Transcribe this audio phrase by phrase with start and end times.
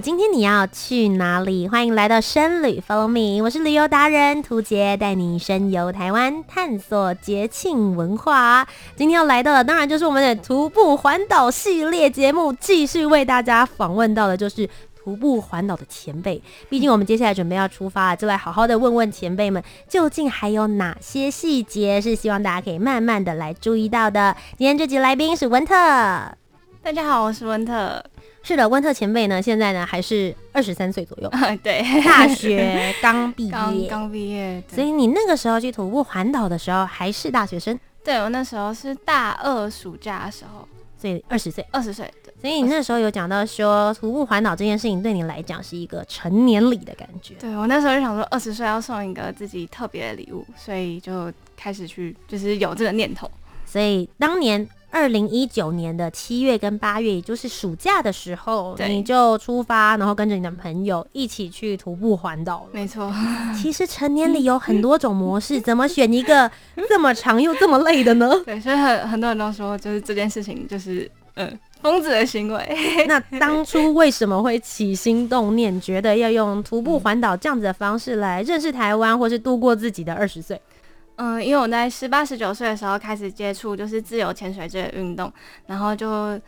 [0.00, 1.68] 今天你要去哪里？
[1.68, 8.66] 欢迎来到深旅，Follow me，我是旅游达人涂杰，带你深游台湾，探索节庆文化。
[8.96, 16.42] 今天要来到的，当然就是我们的徒步环岛系列节目，继续为大家访问到的，就是徒步环岛的前辈。
[16.70, 24.34] 毕竟我们接下来准备要出发了，就来好好的问问前辈们，究竟还有哪些细节是希望大家可以慢慢的来注意到的。
[24.56, 25.74] 今天这集来宾是温特，
[26.82, 28.02] 大家好，我是温特。
[28.44, 31.30] 是的，温特前辈呢，现在呢还是二十三岁左右，
[31.62, 33.52] 对，大学刚毕业，
[33.88, 37.78] 刚毕业，所以你那个时候去徒步环岛的时候还是大学生？
[38.04, 40.66] 对，我那时候是大二暑假的时候，
[40.98, 42.34] 所以二十岁，二十岁，对。
[42.40, 47.34] 所以你那时候有讲到说，徒步环岛这件事情对你来讲是一个成年礼的感觉。
[47.38, 53.30] 对，我那时候就想说，二十岁要送一个自己特别的礼物，所以就开始去，就是有这个念头。
[53.64, 54.68] 所以当年。
[54.92, 62.66] 二零一九年的七月跟八月，也就是暑假的时候，你就出发，然后跟着你的朋友一起去徒步环岛了。
[62.72, 63.10] 没错，
[63.56, 66.50] 其实成年礼有很多种模式， 怎么选一个
[66.86, 68.30] 这么长又这么累的呢？
[68.44, 73.06] 对，所以很很多人都说，就是这件事情就是嗯疯子的行为。
[73.08, 80.60] 那当初为什么会起心动念，觉得要用徒步环岛这样子的方式来认识台湾，或是度过自己的二十岁？
[81.16, 85.32] 嗯，因为我在十八、十九岁的时候开始接触就是自由潜水这个运动，
[85.66, 86.40] 然后就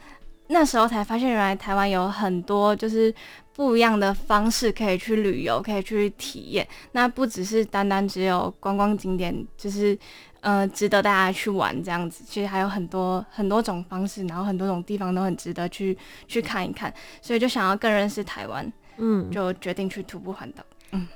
[0.48, 3.14] 那时候才发现，原来台湾有很多就是
[3.54, 6.66] 不一样的方式可以去旅游，可以去体验。
[6.92, 9.96] 那不只是单单只有观光景点，就是
[10.40, 12.24] 呃值得大家去玩这样子。
[12.26, 15.96] 其实还有很多很多种方式，然后很多种地方都很值得去
[16.26, 16.92] 去看一看。
[17.22, 20.64] 所以就想要更认识台湾，嗯，就决定去徒步环岛。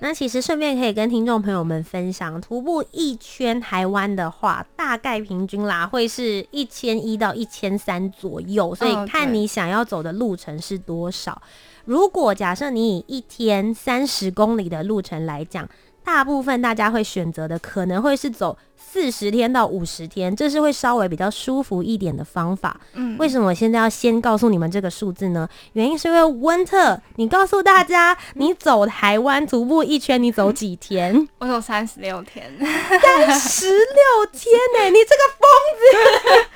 [0.01, 11.41] 那其实顺便可以跟听众朋友们分享，徒步一圈台湾的话，大概平均啦会是一千一到一千三左右，所以看你想要走的路程是多少。
[11.85, 15.67] 如果假设你以一天三十公里的路程来讲，
[16.09, 22.81] 大部分大家会选择的可能会是走四十天到五十天，这是会稍微比较舒服一点的方法。
[22.95, 25.47] 嗯，为什么我现在要先告诉你们这个数字呢？
[25.75, 31.29] 原因是因为温特，你告诉大家，你走台湾徒步一圈，你走几天？
[31.41, 34.89] 我走三十六天，三十六天呢、欸？
[34.91, 35.47] 你这个疯
[35.77, 36.49] 子！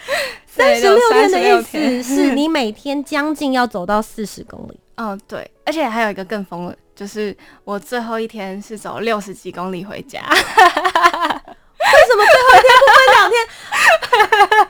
[0.49, 4.81] 三十六天的意思是你每天将近要走到四十公里。
[4.95, 6.77] 嗯，对，而且还有一个更疯的。
[7.03, 14.69] 就是我最后一天是走六十几公里回家， 为什么最后一天不分两天？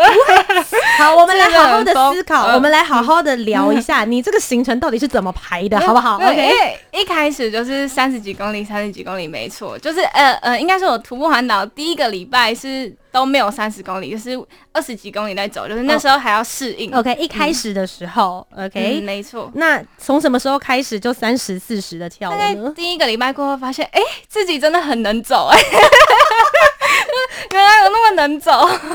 [0.98, 14.38] 好，我们来好好的思考，我们来好好的聊一下，你这个行程到底是怎么排的，好不好？OK，一开始就是三十几公里，三十几公里，没错，就是呃呃，应该说我徒步环岛第一个礼拜是都没有三十公里，就是
[14.72, 16.94] 二十几公里在走，就是那时候还要适应。
[16.94, 19.50] OK，一开始的时候，OK，没错。
[19.54, 22.72] 那从什么时候开始就三十、四十的跳呢？
[22.74, 25.58] 第一个礼拜过后发现，哎，自己真的很能走，哎。
[27.52, 28.50] 原来有那么能走，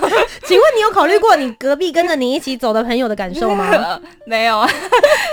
[0.46, 4.00] 请问你有考虑过你隔壁跟着你一起走的朋友的感受吗？
[4.26, 4.66] 没有，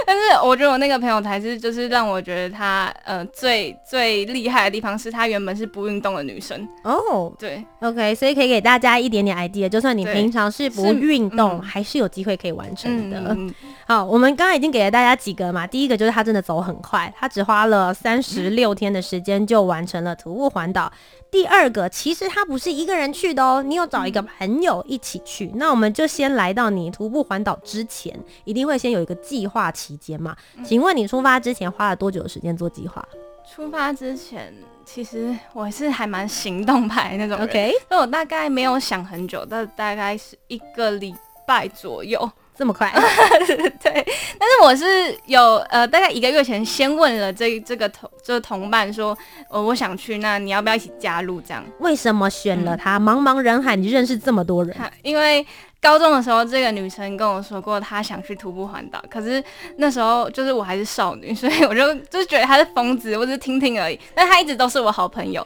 [0.06, 6.93] 但是我觉得我那个朋友才是，就是让我觉得他呃最最厉害的地方是他原本是不运动的女生哦。
[7.12, 13.23] Oh, 对，OK，所以可以给大家一点点 idea，就算你平常是不运动，是还是有机会可以完成的。
[13.31, 13.55] 嗯、
[13.87, 20.91] 好，我们刚刚已经给了大家几个嘛，第一个就是他真的走很快，他只花了三十六天的时间就完成了徒步环岛。
[21.32, 25.47] 第二个，其实他不是一个人去的哦，你有找一个朋友一起去。
[25.47, 30.37] 嗯、那我们就先来到你徒步环岛之前，一定会先有一个计划期间嘛？
[30.59, 33.02] 嗯、请问你出发之前花了多久的时间做计划？
[33.50, 41.14] 出发之前，其实我是还蛮行动派那种人，OK，所以我大概没有想很久，但大概是一个礼
[41.46, 42.31] 拜左右。
[42.56, 42.93] 这么快？
[43.82, 44.06] 对，
[44.38, 44.84] 但是我是
[45.26, 49.16] 有呃，大概一个月前先问了这这个同这个同伴说，
[49.49, 51.40] 呃，我想去，那你要不要一起加入？
[51.40, 51.64] 这样？
[51.81, 52.99] 为什么选了他？
[52.99, 54.76] 嗯、茫茫人海，你认识这么多人？
[55.02, 55.44] 因为
[55.81, 59.43] 高中的时候，这个女生跟我说过，她想去徒步环岛，可是
[59.78, 63.99] 那时候就是我还是少女，所以我就就觉得她是疯子，我只是听听而已。
[64.14, 65.44] 但她一直都是我好朋友。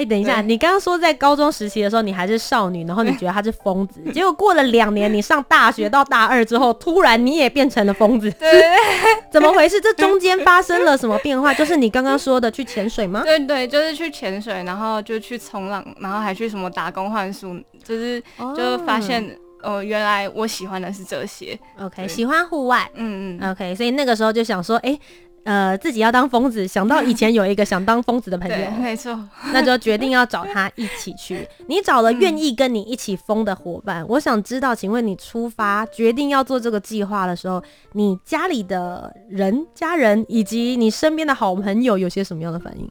[0.00, 8.48] 哎、欸，等一下，你刚刚说在高中时期的时候，你还是少女，然后你觉得他是疯子， 结果过了两年，你上大学到大二之后，突然你也变成了疯子，对，
[9.30, 9.78] 怎么回事？
[9.78, 11.52] 这中间发生了什么变化？
[11.52, 13.20] 就是你刚刚说的去潜水吗？
[13.26, 17.54] 对对，就是去潜水，然后就去冲浪，然后还去什么打工换宿，
[17.84, 18.22] 就是
[18.56, 19.22] 就发现
[19.62, 21.58] 哦、呃，原来我喜欢的是这些。
[21.78, 25.00] OK，喜欢户外，嗯嗯，OK，所以那个时候就想说，哎、欸。
[25.44, 29.18] 呃，自己要当疯子，想到以前有一个想当疯子的朋友， 没错，
[29.52, 31.48] 那就决定要找他一起去。
[31.66, 42.88] 你找了愿意跟你一起疯的伙伴，嗯，我想知道，请问你出发决定要做这个计划的时候，你家里的人、家人以及你身边的好朋友有些什么样的反应？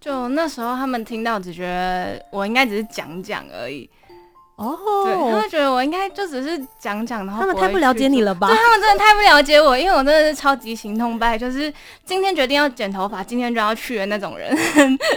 [0.00, 3.88] 就那时候他们听到，只觉得我应该只是讲讲而已。
[4.60, 8.46] 哦、oh，对，他们觉得我应该就只是讲讲，然后他们太不了解你了吧？
[8.46, 11.72] 对，他们真的太不了解我，因为我真的是超级行动派，就是
[12.04, 14.54] 今天决定要剪头发，今天就要去的那种人。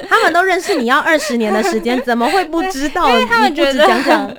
[0.08, 3.10] 他们都认识你要二十年的时间，怎么会不知道？
[3.12, 4.34] 因为他们觉得讲讲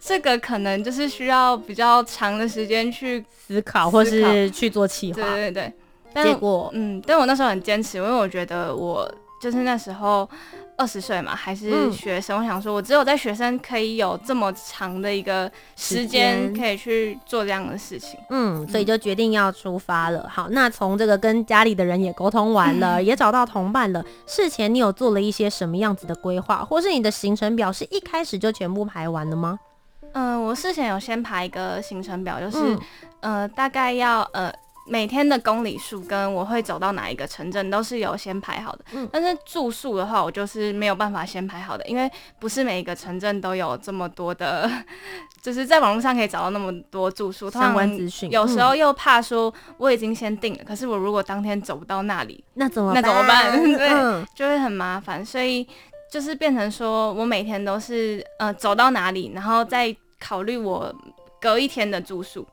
[0.00, 5.20] 这个可能就是需要比较长的时间去思考，或是去做企划。
[5.20, 5.72] 对对对，
[6.14, 9.06] 但结果嗯，但我那时候很坚持，因为我觉得我
[9.50, 10.28] 就是那时候。
[10.78, 12.38] 二十岁嘛，还是学生，嗯。
[12.38, 18.20] 我想说，我只有在学生可以有这么长的一个时间，可以去做这样的事情。
[18.28, 20.28] 嗯，所以就决定要出发了。
[20.28, 24.04] 好，那从这个跟家里的人也沟通完了，嗯， 也找到同伴了。
[24.26, 29.58] 事前你有做了一些什么样子的规划，或是你的行程表是一开始就全部排完了吗？
[30.12, 32.80] 嗯，呃，我事前有先排一个行程表，就是，嗯，
[33.20, 34.52] 呃，大概要呃。
[34.88, 44.70] 每天的公里数跟我会走到哪一个城镇都是有先排好的，嗯，但是住宿的话，我就是没有办法先排好的，因为不是每一个城镇都有这么多的，
[45.42, 48.30] 就是在网络上可以找到那么多住宿相关资讯。
[48.30, 53.60] 有时候又怕说我已经先定了，可是我如果当天走不到那里，那怎么那怎么办？
[53.76, 55.66] 对，嗯，就会很麻烦，所以
[56.10, 60.94] 就是变成说我每天都是呃走到哪里，然后再考虑我
[61.40, 62.46] 隔一天的住宿。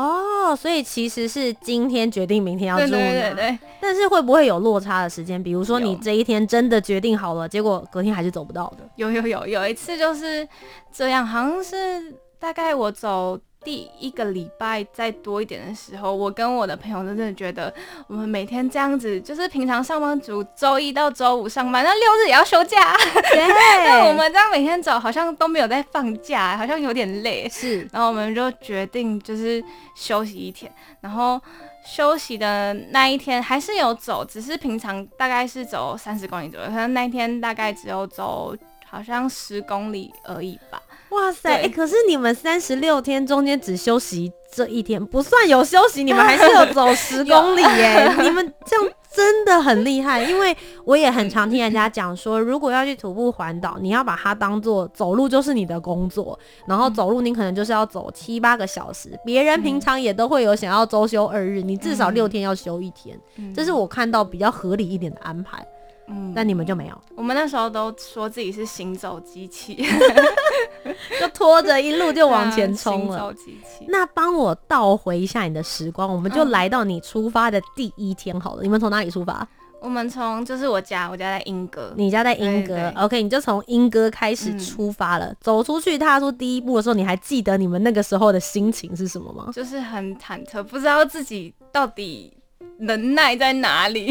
[0.00, 5.42] 哦，所以其实是今天决定明天要住，对对对对，但是会不会有落差的时间？
[5.42, 8.88] 比如说你这一天真的决定好了，结果隔天还是走不到的。
[8.96, 10.48] 有有有，有一次就是
[10.92, 13.38] 这样，好像是大概我走。
[13.62, 17.72] 第一个礼拜再多一点的时候，我跟我的朋友真的觉得，
[18.06, 22.96] 我们每天这样子，就是平常上班族周一到周五上班，那六日也要休假，
[23.30, 23.46] 对，
[23.84, 27.46] 那我们这样每天走，好像都没有在放假，好像有点累。
[27.50, 29.62] 是，然后我们就决定就是
[29.94, 30.72] 休息一天，
[31.02, 31.38] 然后
[31.84, 38.56] 休息的那一天还是有走，只是平常大概是走三十公里左右，可能那一天大概只有走
[38.88, 40.79] 好像十公里而已吧。
[41.10, 41.50] 哇塞！
[41.50, 48.14] 哎、欸，可是你们三十六天中间只休息这一天，不算有休息，你们还是有走十 公里耶！
[48.22, 50.22] 你们这样真的很厉害。
[50.22, 59.10] 因为我也很常听人家讲说，如果要去徒步环岛，你要把它当做走路就是你的工作，然后走路你可能就是要走七八个小时。
[59.24, 63.18] 别人平常也都会有想要周休二日，你至少六天要休一天，
[63.52, 65.66] 这是我看到比较合理一点的安排。
[66.10, 67.00] 嗯，但你们就没有。
[67.14, 69.76] 我们那时候都说自己是行走机器，
[71.20, 73.16] 就拖着一路就往前冲了。
[73.16, 73.86] 行走机器。
[73.88, 78.62] 那帮我倒回一下你的时光，我们就来到你出发的第一天好了。
[78.62, 79.46] 嗯、你们从哪里出发？
[79.80, 81.94] 我们从就是我家，我家在英歌。
[81.96, 83.22] 你家在英歌，OK？
[83.22, 85.36] 你就从英哥开始出发了，嗯。
[85.40, 89.50] 走出去踏出第一步的时候，你还记得你们那个时候的心情是什么吗？
[89.54, 92.36] 就是很忐忑，不知道自己到底。
[92.80, 94.06] 能耐在哪里？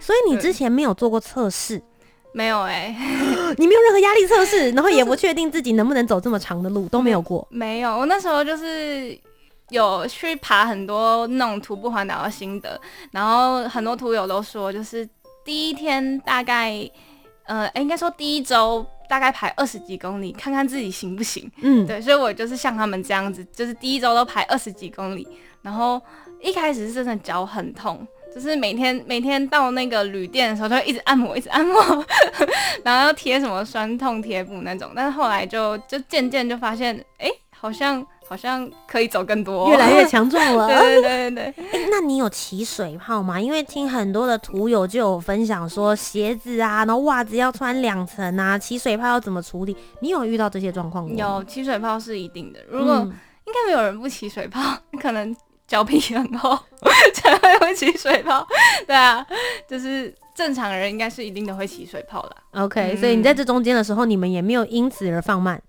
[0.00, 1.82] 所以你之前没有做过测试？
[2.34, 7.46] 没有哎、欸， 你没有任何压力测试， 然后也不确定自己能不能走这么长的路，都没有过。
[7.48, 9.16] 没有，我那时候就是
[9.68, 12.80] 有去爬很多那种徒步环岛的心得，
[13.12, 15.08] 然后很多徒友都说，就是
[15.44, 16.90] 第一天大概，
[17.46, 21.48] 呃，应该说第一周大概排二十几公里，看看自己行不行。
[21.62, 25.24] 嗯，对，所以我就是像他们这样子，就是第一周都排二十几公里，
[25.62, 26.02] 然后。
[26.44, 31.80] 一开始是真的脚很痛，就是每天每天到那个旅店的时候，就会一直按摩，一直按摩，
[32.84, 34.90] 然后要贴什么酸痛贴布那种。
[34.94, 40.68] 但是后来就就渐渐就发现，哎、欸，好像好像可以走更多，越来越强壮了。
[40.68, 41.64] 对对对对对。
[41.72, 43.40] 哎、欸，那你有起水泡吗？
[43.40, 49.74] 因为听很多的图友就有分享说，鞋子啊，然后袜子要穿两层啊，起水泡要怎么处理？
[50.00, 51.14] 你有遇到这些状况吗？
[51.16, 52.60] 有，起水泡是一定的。
[52.68, 53.12] 如果、嗯、
[53.46, 54.60] 应该没有人不起水泡，
[55.00, 55.34] 可能。
[55.66, 56.58] 脚皮很厚，
[57.14, 58.46] 才会会起水泡。
[58.86, 59.26] 对啊，
[59.68, 62.36] 就是正常人应该是一定都会起水泡的。
[62.52, 65.60] OK，、嗯、所以你在这中间的时候，你们也没有因此而放慢。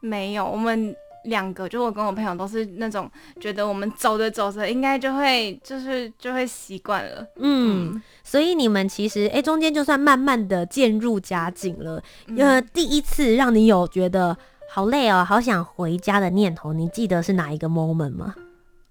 [0.00, 0.94] 没有，我们
[1.24, 12.02] 两个，就我跟我朋友都是那种觉得我们走着走着应该就会就是就会习惯了，嗯，嗯，所以你们其实哎、欸、中间就算慢慢的渐入佳境了，
[12.36, 14.36] 呃、嗯，第一次让你有觉得
[14.70, 18.34] 好累哦，好想回家的念头，你记得是哪一个 moment 吗？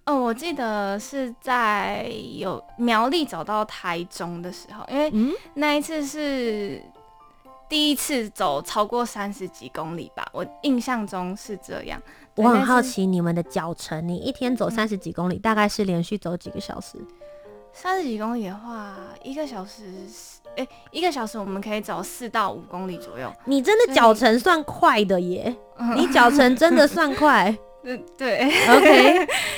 [0.06, 2.06] 哦，我记得是在
[2.36, 5.12] 有苗栗走到台中的时候，因为
[5.56, 6.82] 那一次是。
[7.70, 12.00] 第一次走超过三十几公里吧，我印象中是这样。
[12.36, 17.00] 我很好奇你们的脚程，你一天走三十几公里，嗯，大概是连续走几个小时？
[17.72, 19.86] 三十几公里的话，一个小时，
[20.56, 23.34] 哎、欸，一个小时我们可以走四到五公里左右。
[23.46, 25.56] 你真的脚程算快的耶！
[25.96, 27.58] 你脚程真的算快。
[27.86, 28.46] 嗯，对。
[28.70, 29.28] OK。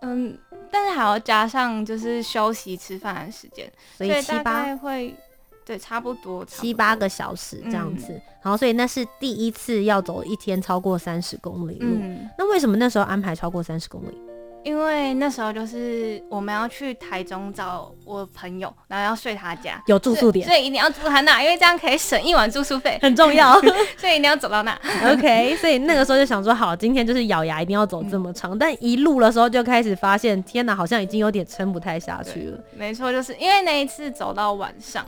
[0.00, 0.38] 嗯，
[0.70, 5.14] 但是还要加上就是休息吃饭的时间，所以七八会。
[5.62, 11.86] 对，差不多七八个小时这样子，嗯，然后所以那是第一次要走一天超过三十公里路。
[11.86, 14.18] 嗯，那为什么那时候安排超过三十公里？
[14.64, 23.58] 因为那时候就是我们要去台中找我朋友，然后要睡他家，有住宿点，所以，一定要住他那，因为这样可以省一晚住宿费，很重要。
[23.96, 24.72] 所以一定要走到那。
[25.12, 32.58] OK，所以那个时候就想说，好，今天就是咬牙一定要走这么长，嗯，但一路的时候就开始发现，天哪，好像已经有点撑不太下去了。
[32.76, 35.06] 没错，就是因为那一次走到晚上。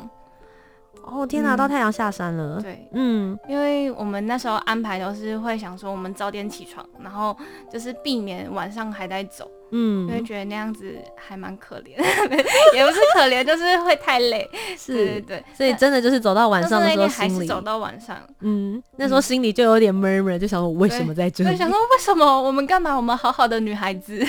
[1.04, 2.58] 哦天哪，到太阳下山了。
[2.58, 2.62] 嗯。
[2.62, 7.36] 对，嗯，因为我们那时候安排都是会想说，我们早点起床，然后
[7.70, 11.96] 就是避免晚上还在走，嗯，因为觉得那样子还蛮可怜，
[12.74, 14.48] 也不是可怜，就是会太累。
[14.78, 21.56] 是，对，对，对，所以真的就是走到晚上的时候，还是走到晚上，嗯，那时候心里就有点 murmur，就想说我为什么在这里？
[21.56, 22.94] 想说为什么我们干嘛？
[22.94, 24.24] 我们好好的女孩子，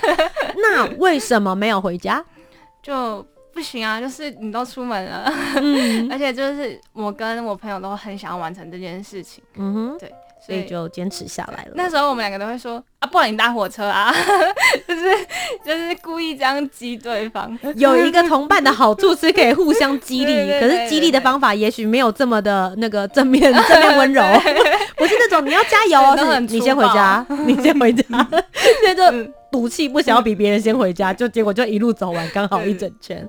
[0.56, 2.24] 那为什么没有回家？
[2.82, 3.24] 就。
[3.60, 10.10] 不行啊，就是你都出门了， 嗯、而且就是我跟我朋友都很想要完成这件事情，嗯哼，对，
[10.44, 11.72] 所以，就坚持下来了。
[11.74, 14.12] 那时候我们两个都会说啊，不然你搭火车啊，
[14.88, 15.02] 就是
[15.64, 17.56] 就是故意这样激对方。
[17.76, 24.22] 有一个同伴的好处是可以互相激励， 可是激励的方法也许没有这么的那个正面正面温柔，
[24.96, 28.04] 不是那种你要加油哦，是你先回家，你先回家，
[28.82, 33.28] 现在就赌气不想要比别人先回家，就结果就一路走完，刚好一整圈。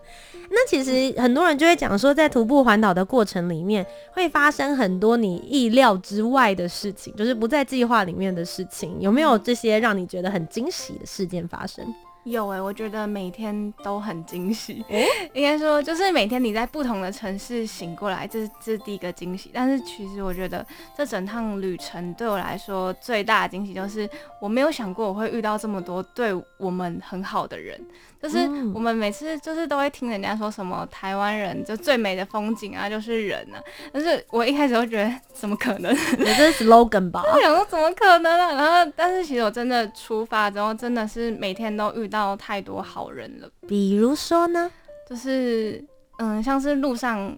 [0.53, 8.99] 那其实很多人就会讲说，在徒步环岛的过程里面，会发生很多你意料之外的事情，就是不在计划里面的事情。
[8.99, 11.85] 有没有这些让你觉得很惊喜的事件发生？
[12.23, 14.83] 有哎、欸，我觉得每天都很惊喜。
[14.89, 19.49] 欸、 应该说，就是每天你在不同的城市醒过来，这是这是第一个惊喜。
[19.53, 24.07] 但是其实我觉得，这整趟旅程对我来说最大的惊喜，就是
[24.39, 27.79] 我没有想过我会遇到这么多对我们很好的人。
[28.21, 28.37] 就是
[28.71, 33.57] 我们每次就是都会听人家说什么台湾人就最美的风景啊，就是人啊。
[33.91, 35.91] 但是我一开始都觉得怎么可能？
[36.19, 37.23] 这是 slogan 吧？
[37.33, 38.53] 我想说怎么可能啊？
[38.53, 43.49] 然后，但是其实我真的出发之后，真的是每天都遇到太多好人了。
[43.67, 44.69] 比如说呢？
[45.09, 45.83] 就是
[46.19, 47.35] 嗯，像是路上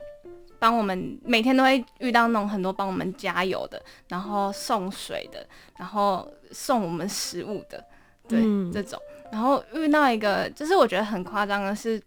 [0.59, 7.83] 帮我们每天都会遇到那种很多帮我们加油的，然后送水的，然后送我们食物的，
[8.27, 8.99] 对，嗯、这种。
[9.31, 11.99] 然后遇到一个，就是我觉得很夸张的是，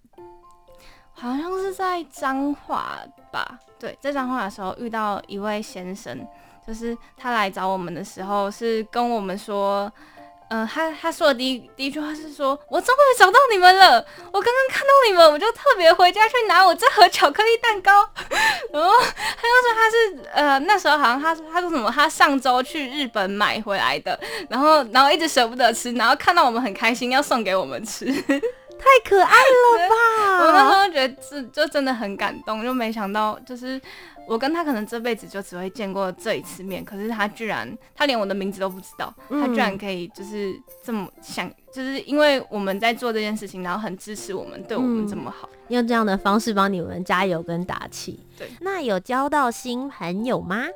[1.13, 2.99] 好像是在彰化
[3.33, 3.59] 吧？
[3.79, 6.25] 对，在彰化的时候遇到一位先生，
[6.65, 9.93] 就是他来找我们的时候，是跟我们说，
[10.49, 13.95] 嗯、他他说的第一第一句话是说，我终于找到你们了，
[14.33, 18.09] 我刚刚看到你们，我就特别回家去拿我这盒巧克力蛋糕。
[18.73, 28.07] 然后他就说他是呃那时候好像他说他说什么，他上周去日本买回来的，然后然后一直舍不得吃，然后看到我们很开心，要送给我们吃。
[28.79, 30.45] 太可爱了吧！
[30.45, 33.81] 我那时候觉得是就真的很感动，就没想到就是
[34.27, 40.55] 我跟他可能这辈子就只会见过这一次面，可是他居然他连我的名字都不知道，嗯、他居然可以就是
[40.85, 48.27] 这么想，就是因为我们在做这件事情，然后很支持我们，对我们这么好，嗯、用这样的方式帮你们加油跟打气。
[48.37, 50.67] 对，那有交到新朋友吗？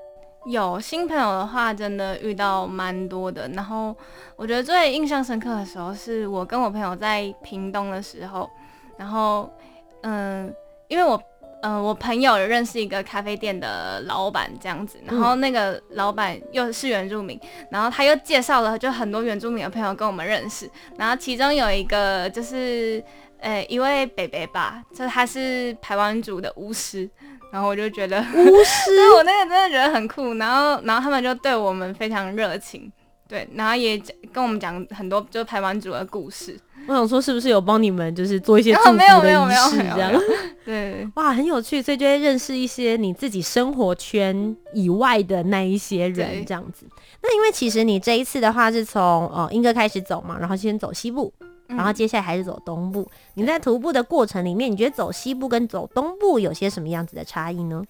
[0.47, 3.49] 有新朋友的话，真的遇到蛮多的。
[3.51, 3.95] 然后
[4.37, 8.49] 我觉得最印象深刻的时候，是我跟我朋友在屏东的时候。
[8.97, 9.51] 然后，
[10.03, 10.53] 嗯，
[10.89, 11.23] 因为我，
[11.63, 14.99] 嗯，我朋友认识一个咖啡店的老板这样子。
[15.07, 17.39] 然后那个老板又是原住民，
[17.71, 20.71] 然后他又介绍了就很多原住民的朋友跟我们认识。
[20.97, 23.03] 然后其中有一个就是，
[23.41, 27.09] 呃，一位北北吧，就他是台湾族的巫师。
[27.51, 30.35] 然后我就觉得巫师， 我那个真的觉得很酷。
[30.35, 32.91] 然后，然后他们就对我们非常热情，
[33.29, 34.01] 对，然后也
[34.33, 36.59] 跟我们讲很多就排湾族的故事。
[36.87, 40.13] 我想说，是不是有帮你们就是做一些祝福的仪式这样？
[40.65, 46.87] 对， 哇，很有趣，所以就会认识一些你自己生活圈以外的那一些人这样子。
[47.23, 51.33] 那因为其实你这一次的话是从呃英哥开始走嘛，然后先走西部，
[51.77, 53.03] 然后接下来还是走东部。
[53.03, 57.83] 嗯、你在徒步的过程里面，你觉得走西部跟走东部有些什么样子的差异呢？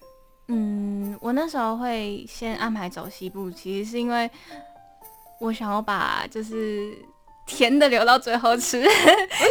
[0.47, 4.29] 嗯，我那时候会先安排走西部，其实是因为
[5.39, 6.97] 我想要把就是。
[7.47, 8.81] 甜的留到最后吃，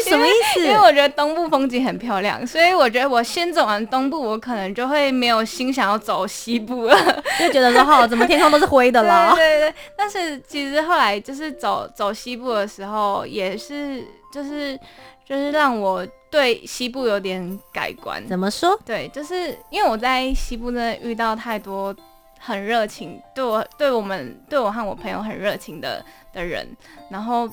[0.08, 0.64] 什么意思？
[0.64, 6.96] 因为我觉得东部风景很漂亮，所以我觉得我先走完东部，我可能就会没有心想要走西部了，
[7.38, 9.34] 就觉得说哈，怎么天空都是灰的啦。
[9.34, 9.74] 对对对。
[9.96, 14.78] 但是其实后来就是走走西部的时候，也是就是
[15.24, 18.26] 就是让我对西部有点改观。
[18.26, 18.78] 怎么说？
[18.84, 21.94] 对，就是因为我在西部真的遇到太多
[22.38, 26.66] 很热情，对我对我们对我和我朋友很热情的的人，
[27.10, 27.48] 然后。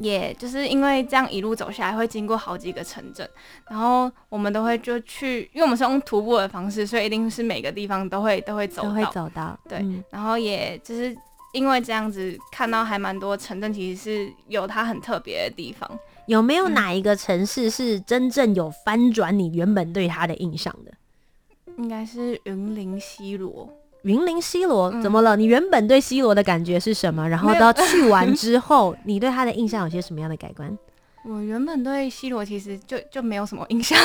[0.00, 3.26] 也就是因为这样一路走下来，会经过好几个城镇，
[3.70, 9.58] 然后我们都会就去，因为我们是用徒步的方式，所以一定是每个地方都会都会走到，都会走到。
[9.66, 11.16] 对，嗯、然后也就是
[11.58, 15.98] 因为这样子，看到还蛮多城镇，其实是有它很特别的地方。
[16.26, 20.92] 有没有哪一个城市是真正有翻转你原本对它的印象的？
[21.76, 23.68] 应该是云林西罗。
[24.02, 25.36] 云林西螺怎么了？
[25.36, 27.28] 你原本对西罗的感觉是什么？
[27.28, 30.78] 然后到去完之后，你对它的印象有些什么样的改观？
[31.24, 33.98] 我原本对西罗其实就就没有什么印象。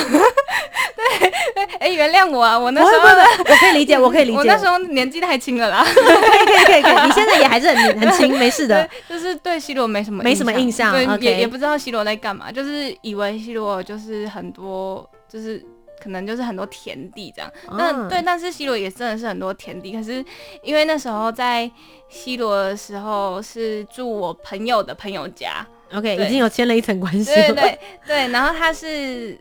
[1.18, 5.84] 对， 哎、欸，原谅我啊，我那时候我可以理解，我可以理解，我那时候年纪太轻了啦。
[5.86, 8.88] 可以可以可以可以，你现在也还是很很轻，没事的。
[9.08, 15.64] 就是对西罗没什么没什么印象，对也也不知道西罗在干嘛，就是以为西罗就是很多就是。
[16.02, 19.90] 可能就是很多田地这样，但、嗯、对，但是西罗也真的是很多田地。
[19.90, 20.22] 可是
[20.62, 21.70] 因为那时候在
[22.10, 27.32] 西罗的时候是住我朋友的朋友家，OK，已经有签了一层关系。
[27.32, 29.38] 对对对，然后他是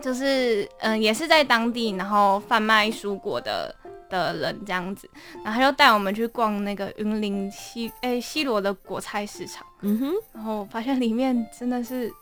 [0.00, 3.74] 就是嗯、呃，也是在当地，然后贩卖蔬果的
[4.08, 5.08] 的人这样子，
[5.44, 12.12] 然后他就带我们去逛那个云林西哎、欸、西罗的果菜市场，嗯哼，然后发现里面真的是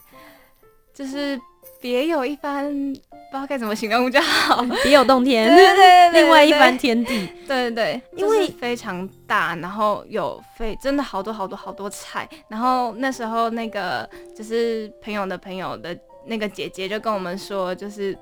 [0.92, 1.40] 就是。
[1.80, 15.94] 别有一番，不知道该怎么形容比较好， 别有洞天，对对对，另外一番天地，对对对，因为非常大，然后有非真的好多好多好多菜，然后那时候那个就是朋友的朋友的
[16.26, 18.16] 那个姐姐就跟我们说，就是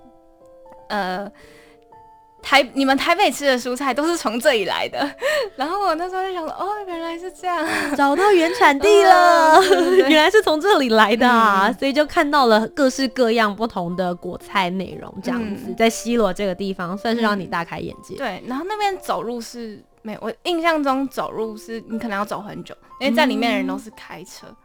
[0.89, 1.31] 呃。
[2.45, 5.09] 台你们台北吃的蔬菜都是从这里来的，
[5.55, 7.65] 然后我那时候就想说，哦，原来是这样，
[7.97, 18.17] 找到原产地了，嗯 原来是从这里来的啊，嗯、所以就看到了各式各样不同的果菜内容，这样子，嗯、在西罗这个地方算是让你大开眼界。
[18.17, 24.57] 嗯、对，然后那边走路是没有，我印象中走路是你可能要走很久，因为在里面的人都是开车，嗯、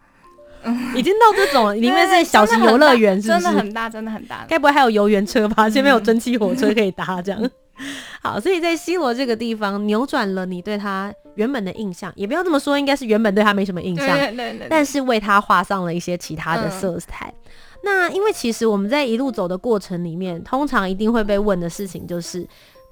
[0.96, 3.43] 已经到这种里面是小型游乐园，是不是？
[3.43, 5.70] 真的很大，真的很大，该不会还有游园车吧？
[5.70, 7.50] 前面有蒸汽火车可以搭，这样。
[8.24, 17.32] 好，所以在西罗这个地方扭转了你对他原本的印象，也不要这么说，应该是原本对他没什么印象，对对对对，但是为他画上了一些其他的色彩。
[17.46, 17.52] 嗯、
[17.84, 22.46] 那因为其实我们在一路走的过程里面，通常一定会被问的事情就是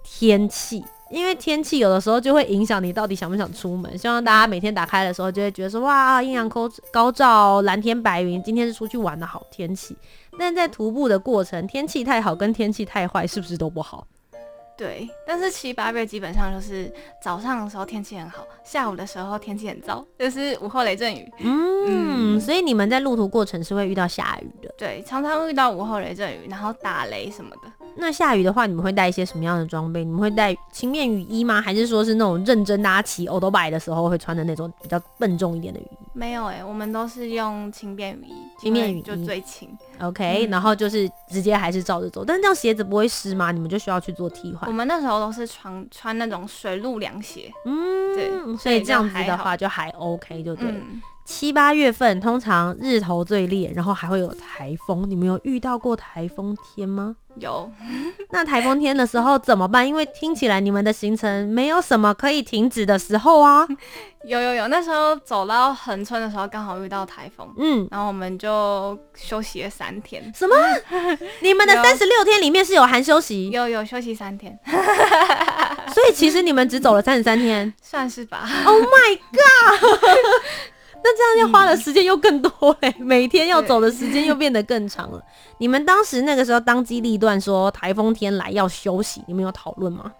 [0.03, 3.97] 天气，因为天气有的时候就会影响你到底想不想出门。
[3.97, 9.95] 希望大家每天打开的时候就会觉得说，哇，艳阳高高照，蓝天白云，今天是出去玩的好天气。
[10.37, 14.07] 但在徒步的过程，天气太好跟天气太坏是不是都不好？
[14.77, 21.31] 对，但是七八月基本上就是早上的时候天气很好，下午的时候天气很糟，就是午后雷阵雨。
[21.39, 24.73] 嗯，嗯，所以你们在路途过程是会遇到下雨的。
[24.77, 27.71] 对，常常会遇到午后雷阵雨，然后打雷什么的。
[27.97, 30.03] 那下雨的话，你们会带一些什么样的装备？
[30.03, 31.61] 你们会带轻便雨衣吗？
[31.61, 35.97] 还是说是那种认真搭骑欧兜拜的时候会穿的那种比较笨重一点的雨衣？
[36.11, 39.69] 没有哎、欸，我们都是用轻便雨衣，轻便雨衣就最轻。
[40.01, 43.53] OK，、嗯、然后就是直接还是照着走，但是这样鞋子不会湿吗？
[43.53, 44.64] 你们就需要去做替换。
[44.67, 50.69] 我们那时候都是穿穿那种水陆凉鞋，嗯，对，所以这样子的话就还 OK，就对。
[50.69, 55.09] 嗯、七八月份通常日头最烈，然后还会有台风。
[55.09, 57.15] 你们有遇到过台风天吗？
[57.39, 57.69] 有。
[58.29, 59.85] 那台风天的时候怎么办？
[59.87, 63.67] 因为听起来你们的行程没有什么可以停止的时候啊。
[64.23, 70.31] 有有有，那时候走到横村的时候刚好遇到台风，嗯，然后我们就休息了三天。
[70.35, 70.55] 什么？
[71.41, 73.49] 你们的 三十六天里面是有含休息？
[73.49, 74.57] 有有休息三天。
[75.93, 78.47] 所以其实你们只走了三十三天，算是吧。
[78.65, 80.05] Oh my god！
[81.07, 85.21] 那这样要花的时间又更多哎，每天要走的时间又变得更长了。
[85.59, 90.11] 你们当时那个时候当机立断说台风天来要休息，你们有讨论吗？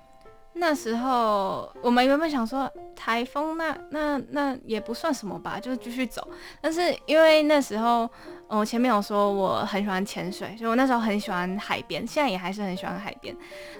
[0.53, 6.25] 那时候我们原本想说台风那那那也不算什么吧，就继续走。
[6.61, 8.07] 但是因为那时候
[8.47, 13.35] 我前面有说我很喜欢潜水，所以我那时候很喜欢海边，现在也还是很喜欢海边。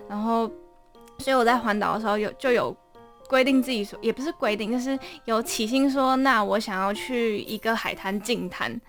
[0.09, 0.49] 然后，
[1.19, 2.75] 所以我在环岛的时候有就有
[3.27, 8.79] 规定自己说，也不是规定，就是有起心说，那我想要去一个海滩净滩。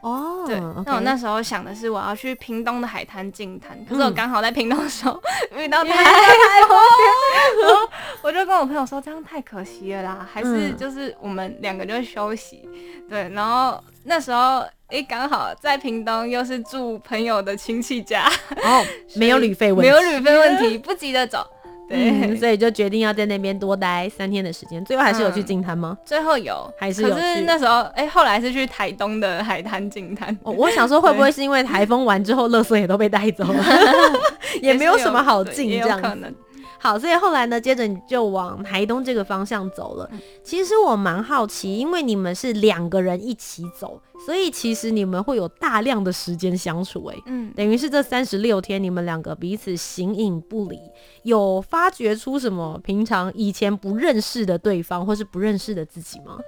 [0.00, 0.82] 哦，oh, 对，okay.
[0.84, 5.18] 那我那时候想的是我要去屏东的海滩净滩，可是我刚好在屏东的时候、
[5.52, 5.96] 嗯、 遇到台风，
[7.62, 7.88] 然后
[8.20, 18.30] 我就跟我朋友说这样太可惜了啦，还是就是我们两个就休息，嗯、对，然后那时候哎刚好在屏东又是住朋友的亲戚家，
[18.62, 21.48] 哦，oh, 没有旅费问题，没有旅费问题，不急着走。
[21.88, 24.84] 对、嗯，所以就决定要在那边多待三天的时间。
[24.84, 26.04] 最后还是有去净滩吗、嗯？
[26.04, 27.14] 最后有，还是有去。
[27.14, 30.36] 可是那时候，哎、欸，后来是去台东的海滩净滩。
[30.42, 33.64] 哦，我想说，会不会是因为台风完之后，垃圾也都被带走了，
[34.62, 36.34] 也没有什么好进这样可能。
[36.84, 40.10] 好，所以后来呢，接着你就往台东这个方向走了。
[40.42, 47.14] 其实我蛮好奇，因为你们是两个人一起走，所以其实你们会有大量的时间相处、欸。
[47.16, 50.78] 哎，嗯，等于是这三十六天，你们两个彼此形影不离。
[51.22, 56.38] 有发掘出什么平常以前不认识的对方，或是不认识的自己吗？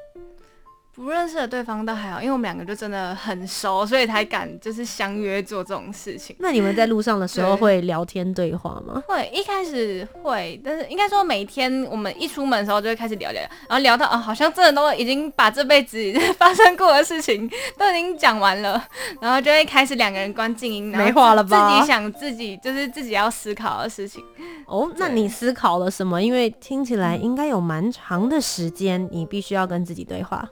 [0.97, 6.35] 不认识的对方倒还好，因为我们两个就真的很熟，所以才敢就是相约做这种事情。
[6.39, 9.03] 那你们在路上的时候会聊天对话吗？
[9.07, 15.99] 会，一开始会，但是应该说每天我们一出门的时候就会开始聊聊，然后聊到啊，好像真的都已经把这辈子
[16.39, 18.83] 发生过的事情都已经讲完了，
[19.21, 21.75] 然后就会开始两个人关静音，没话了吧？
[21.75, 24.25] 自己想自己就是自己要思考的事情。
[24.67, 26.23] 哦，那你思考了什么？
[26.23, 30.49] 因为听起来应该有蛮长的时间，你必须要跟自己对话。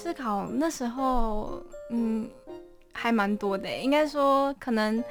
[0.00, 2.28] 思考那时候，嗯，
[2.92, 3.68] 还蛮多的。
[3.78, 5.02] 应该说，可能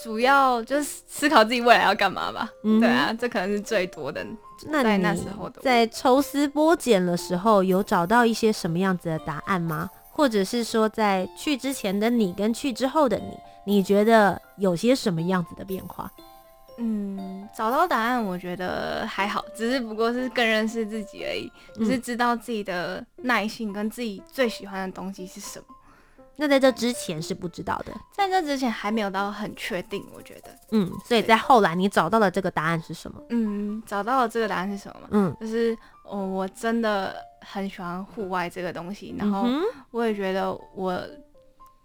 [0.00, 2.48] 主要就是思考自己未来要干嘛吧。
[2.62, 4.24] 嗯、对啊，这可能是最多的。
[4.66, 9.90] 那在那时候的，在抽丝剥茧的时候，有找到一些什么样子的答案吗？
[10.12, 16.08] 或者是说，在去之前的你跟去之后的你，你觉得有些什么样子的变化？
[17.52, 25.66] 嗯，找到答案，我觉得还好，只是不过是更认识自己而已，只、是知道自己的耐性跟自己最喜欢的东西是什么。
[26.36, 30.50] 那在这之前是不知道的，在这之前还没有到很确定，我觉得。
[30.70, 33.22] 嗯，所以在后来你找到了这个答案是什么？
[33.28, 35.08] 嗯，找到了这个答案是什么？
[35.10, 39.46] 嗯，就是哦，我真的很喜欢户外这个东西，然后
[39.90, 40.98] 我也觉得我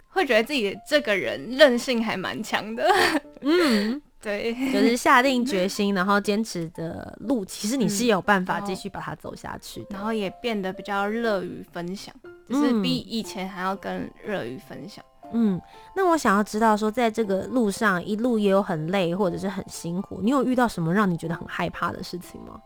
[0.08, 2.88] 会觉得自己这个人韧性还蛮强的。
[3.42, 4.02] 嗯。
[4.22, 12.14] 对， 就是下定决 心，然后坚持的路，其实你是有办法继续把它走下去的，然后也变得比较乐于分享，
[12.50, 15.04] 就是比以前还要更乐于分享。
[15.34, 15.62] 嗯，
[15.96, 22.60] 那我想要知道说，在这个路上一路也有很累或者是很辛苦，你有遇到什么让你觉得很害怕的事情吗？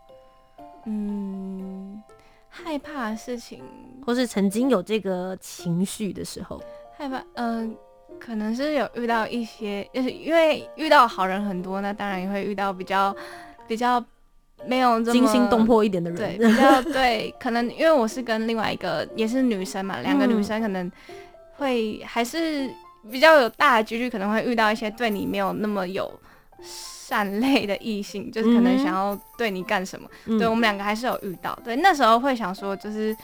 [0.86, 2.02] 嗯，
[2.48, 3.62] 害怕的事情，
[4.06, 6.62] 或是曾经有这个情绪的时候，
[6.96, 7.76] 害怕，嗯、呃。
[8.24, 13.14] 可能是有遇到一些，就是因为遇到好人很多，那当然也会遇到比较
[13.66, 14.02] 比较
[14.64, 16.38] 没有这么惊心动魄一点的人。
[16.38, 20.88] 对，比较对，可能因为我是跟另外一个也是女生嘛，两个女生可能
[21.56, 22.70] 会还是
[23.10, 26.08] 比较有大的几率，可能会遇到一些对你没有那么有
[26.62, 30.08] 善类的异性，就是可能想要对你干什么。
[30.26, 33.16] 嗯、对，我们两个还是有遇到，对，那时候会想说，就是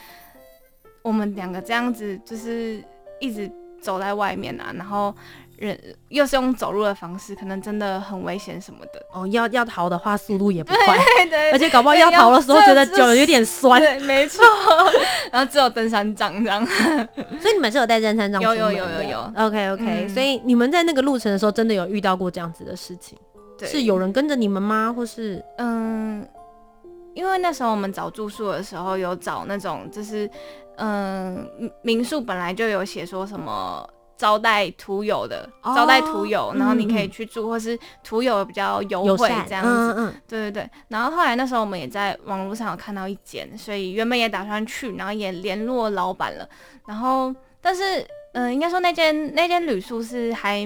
[1.03, 2.83] 我们两个这样子，就是
[3.21, 3.49] 一直。
[3.81, 5.15] 走在外面啊，然后
[5.57, 9.03] 人又是用走路的方式，可能真的很危险什么的。
[9.13, 13.81] 哦，要要逃的话，速度也不快，对对，而且搞不好要逃的时候觉得脚有点酸。
[13.83, 14.45] 对，没错。
[15.33, 18.41] 然后只有登山杖这样，所以你们是有带登山杖？
[18.41, 19.33] 有有有有有。
[19.37, 23.19] OK OK，嗯，所以你们在那个路程的时候，真的有遇到过这样子的事情？
[23.59, 24.95] 对，是有人跟着你们吗？
[24.97, 26.25] 或是嗯，
[27.19, 30.31] 因为那时候我们找住宿的时候，有找那种就是。
[30.81, 31.45] 嗯，
[31.83, 33.85] 民宿本来就有写说什么
[34.17, 39.69] 招待徒友的，哦、招待徒友，然后你可以去住，嗯、或是徒友比较优惠这样子。
[39.69, 40.71] 嗯嗯，对对对。
[40.87, 46.49] 然后后来那时候我们也在网络上有看到一间，所以原本也打算去，然后也联络老板了。
[46.87, 50.65] 然后，但是，嗯，应该说那间那间旅宿是还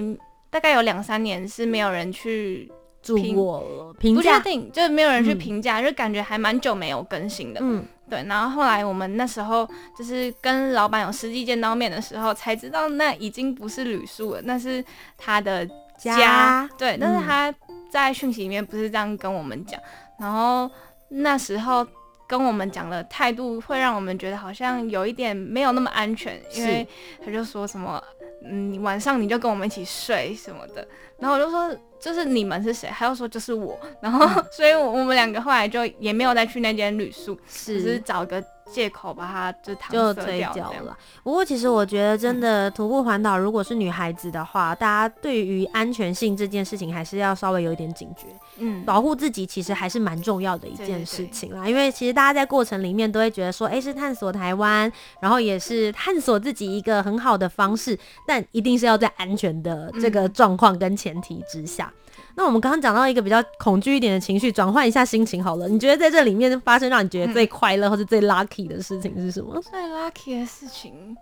[0.51, 2.71] 大概有两三年是没有人去
[3.03, 7.59] 住过了，评价，不确定，就是没有人去评价，嗯、就感觉还蛮久没有更新的。
[7.61, 7.85] 嗯。
[8.09, 14.83] 对，然后后来我们那时候就是跟老板有实际见到面的时候，才知道那已经不是旅宿了，那是
[15.17, 15.65] 他的
[15.97, 16.17] 家。
[16.17, 17.51] 家对，但是他
[17.89, 19.79] 在讯息里面不是这样跟我们讲。
[19.79, 19.85] 嗯、
[20.19, 20.69] 然后
[21.07, 21.87] 那时候
[22.27, 26.87] 跟我们讲的态度，会让我们觉得好像有一点没有那么安全，因为
[27.25, 28.03] 他就说什么
[28.45, 30.85] 嗯，晚上你就跟我们一起睡什么的。
[31.17, 32.89] 然后我就说，就是你们是谁？
[32.89, 33.79] 他又说就是我。
[34.01, 38.43] 然后， 所以我们两个后来就也没有再去那间旅宿，是只是找个。
[38.73, 40.97] 借口把它就就推掉了。
[41.23, 48.25] 不过其实我觉得，真的徒步环岛，如果是女孩子的话，嗯、大家对于安全性这件事情还是要稍微有一点警觉。
[48.57, 51.67] 嗯，保护自己其实还是蛮重要的一件事情啦。
[51.67, 61.91] 因为其实大家在过程里面都会觉得说，哎、欸，是探索台湾，然后也是探索自己一个很好的方式，但一定是要在安全的这个状况跟前提之下。
[61.95, 61.99] 嗯
[62.35, 65.67] 那我们刚刚讲到一个比较恐惧一点的情绪，转换一下心情好了。
[65.67, 69.61] 你觉得在这里面发生让你觉得最快乐或者最 lucky 的事情是什么？
[69.61, 71.15] 最 lucky 的事情，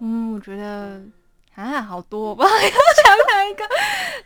[0.00, 1.00] 嗯，我觉得
[1.54, 3.64] 啊，好多吧， 要想哪一个？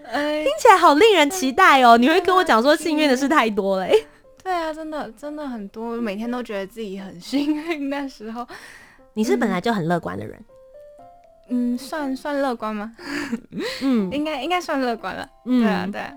[0.08, 1.96] 哎，听起来好令人期待哦。
[1.98, 3.86] 你会跟我讲说幸运的事太多了。
[4.44, 7.88] 对啊，真的真的很多，每天都觉得自己很幸运。
[7.88, 8.46] 那时候，
[9.14, 10.36] 你是本来就很乐观的人。
[10.38, 10.51] 嗯，
[11.78, 12.92] 算算乐观吗？
[13.82, 15.28] 嗯， 应该应该算乐观了。
[15.44, 16.12] 嗯，对啊，对啊。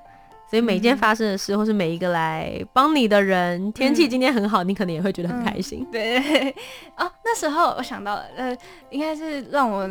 [0.47, 5.79] 所以每一件发生的事，或是每一个来帮你的人，天气今天很好，你可能也会觉得很开心。
[5.81, 6.55] 嗯、对，对，对。
[6.97, 8.55] 哦，那时候我想到了，呃，
[8.91, 9.89] 应该是让我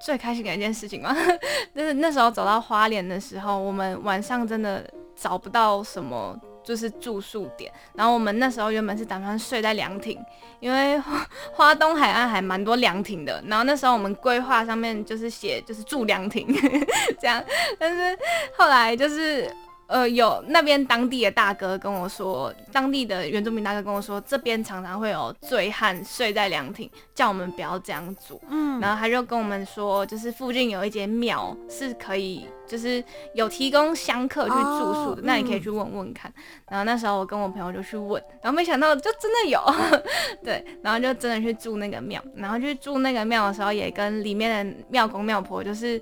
[0.00, 1.14] 最开心的一件事情嘛。
[1.74, 6.38] 就是那时候走到花莲的时候，我们晚上真的找不到什么。
[6.66, 10.18] 就是住宿点，然后我们那时候原本是打算睡在凉亭，
[10.58, 11.00] 因为
[11.54, 13.40] 花东海岸还蛮多凉亭的。
[13.46, 16.46] 然后那时候我们规划上面就是写就是住凉亭
[17.20, 17.42] 这样，
[17.78, 18.18] 但是
[18.56, 19.48] 后来就是。
[19.88, 28.40] 呃，有那边当地的大哥跟我说，当地的原住民大哥跟我说，这边常常会有醉汉睡在凉亭，叫我们不要这样做。
[28.48, 33.02] 嗯，然后他就跟我们说，就是附近有一间庙是可以，就是
[33.34, 36.28] 有提供香客去住宿的，哦、那你可以去问问看。
[36.36, 39.60] 嗯、然后那时候我跟我朋友就去问，然后没想到就真的有，
[40.42, 45.96] 对，然后就真的去住那个庙，然后去住那个庙的时候，也跟里面的庙公庙婆就是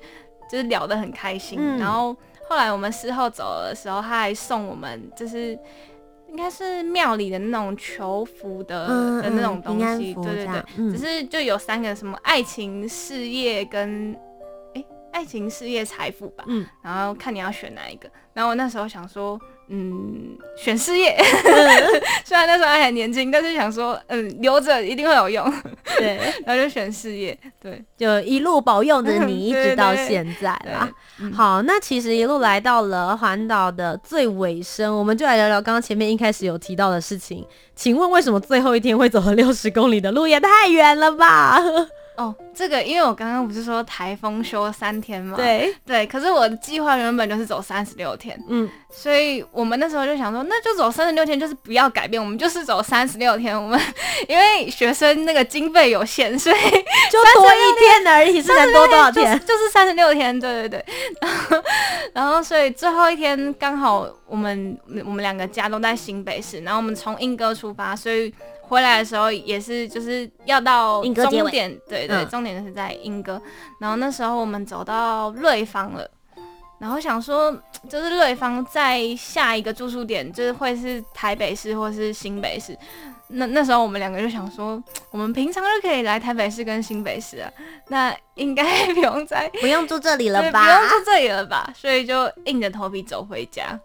[0.51, 2.17] 就是聊得很开心，嗯、然后。
[2.49, 5.59] 后来我们事后走的时候，他还送我们，就是
[6.29, 14.17] 应该是庙里的那种求福的、嗯、的那种东西，对对对，嗯、只是就有三个什么爱情、事业跟
[15.13, 18.11] 爱情、事业、财富吧，嗯，然后看你要选哪一个。
[18.33, 19.41] 然后我那时候想说。
[19.69, 21.17] 嗯，选事业，
[22.25, 25.53] 虽然那时候还很年轻，但是想说，嗯，留着一定会有用，
[25.97, 30.91] 对， 然后就选事业，对，就一路保佑着你一直到 现在啦。
[31.33, 37.45] 好，那其实一路来到了环岛的最尾声，我们就来聊聊刚刚前面一开始有提到的事情。
[37.75, 40.27] 请问为什么最后一天会走了六十公里的路？
[40.27, 41.61] 也太远了吧？
[42.17, 45.37] 哦，这个因为我刚刚不是说台风休三天吗？
[45.37, 53.61] 对对，可是我的计划原本就是走三十六天，嗯，所以我们那时候就想说，那就走三十六天，就是不要改变，我们就是走三十六天。
[53.61, 53.81] 我们
[54.29, 56.57] 因为学生那个经费有限，所以
[57.11, 59.37] 就 多一天而已，是能多多少天？
[59.45, 60.85] 就是三十六天，对对对。
[61.21, 61.65] 然后，
[62.15, 68.33] 然后所以最后一天刚好我们我们两个家都在新北市，然后我们从莺歌出发，所以。
[68.75, 73.41] 回来的时候也是，就是要到终点，对对，终点是在英歌。
[73.81, 76.11] 然后那时候我们走到瑞芳了，
[76.81, 77.57] 然后想说，
[77.89, 82.77] 就是瑞芳在下一个住宿点，就是会是台北市或是新北市。
[83.29, 87.51] 那那时候我们两个就想说，我们平常就可以来台北市跟新北市啊，
[87.89, 90.63] 那应该 不用再不用住这里了吧？
[90.63, 91.73] 不用住这里了吧？
[91.75, 93.79] 所以就硬着头皮走回家。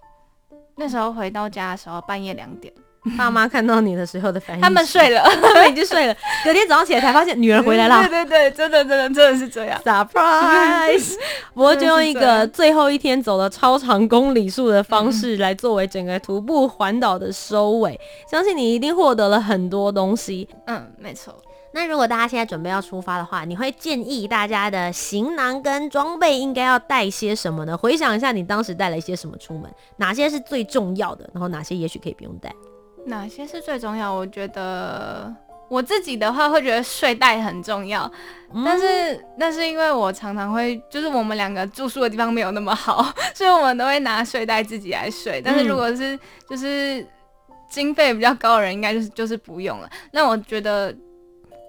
[0.76, 2.74] 那时候回到家的时候，半夜两点。
[3.18, 6.16] 爸妈看到你的时候的反应，他们睡了， 他们已经睡了。
[6.44, 8.00] 隔天早上起来才发现女儿回来了。
[8.08, 11.16] 对对对，真的真的真的是这样，surprise！
[11.54, 20.48] 不过就用一个最后一天走了超长公里数的方式来作为整个徒步环岛的收尾，相信你一定获得了很多东西。
[20.66, 21.36] 嗯，没错。
[21.72, 27.78] 那如果大家现在准备要出发的话，你会建议大家的行囊跟装备应该要带些什么呢？
[27.78, 32.52] 回想一下你当时带了一些什么出门，哪些是最重要的，然后哪些也许可以不用带。
[33.10, 34.14] 哪些是最重要？
[34.14, 35.36] 我觉得
[35.68, 38.10] 我自己的话会觉得睡袋很重要，
[38.54, 45.42] 嗯、但是那是因为我常常会，就是我们两个住宿的地方没有那么好， 所以我们都会拿睡袋自己来睡。
[45.42, 46.18] 但是如果是
[46.48, 47.06] 就是
[47.70, 49.90] 经费比较高的人，应该就是就是不用了。
[50.12, 50.96] 那我觉得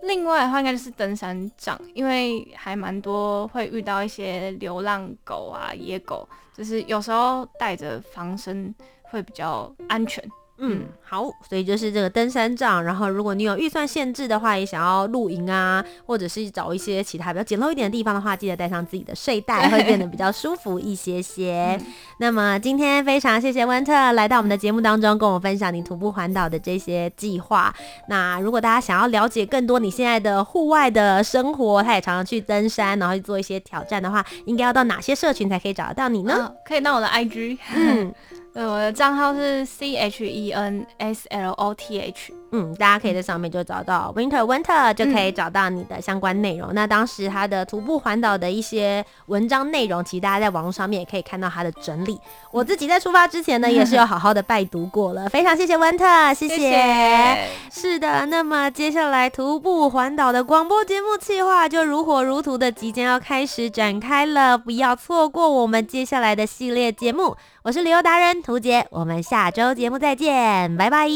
[0.05, 6.27] 另外的话应该就是登山杖，因为还蛮多会遇到一些流浪狗啊、野狗，
[6.57, 10.23] 就是有时候带着防身会比较安全。
[10.63, 12.85] 嗯，好，所以就是这个登山杖。
[12.85, 21.79] 然后，如果你有预算限制的话，也想要露营啊，或者是找一些其他比较简陋一点的地方的话，记得带上自己的睡袋，会变得比较 舒服一些些。
[21.81, 21.87] 嗯、
[22.21, 27.75] 那么今天非常谢谢温特来到我们的节目当中，跟我分享你徒步环岛的这些计划。
[28.09, 36.35] 那如果大家想要了解更多你现在的户外的生活，他也常常去登山，然后去做一些挑战的话，应该要到哪些社群才可以找得到你呢？
[36.35, 37.57] 哦、可以到我的 IG。
[37.75, 38.15] 嗯。
[38.53, 42.33] 对，我的账号是 C H E N S L O T H。
[42.53, 46.73] 嗯，大家可以在上面就找到 Winter Winter，就可以找到你的相关内容。
[46.73, 52.19] 嗯、那当时他的徒步环岛的一些文章内容，其实大家在网络上面也可以看到他的整理。
[52.51, 55.29] 我自己在出发之前呢，也是有好好的拜读过了。
[55.29, 56.57] 非常谢谢温特，谢谢。
[56.57, 57.49] 谢谢。
[57.71, 67.37] 是的，那么接下来徒步环岛的广播节目计划就如火如荼的即将要开始展开了，不要错过我们接下来的系列节目。
[67.63, 71.09] 我是旅游达人涂杰，我们下周节目再见，拜拜。